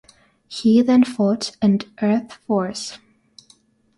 [0.47, 2.97] He then fought and Earth Force.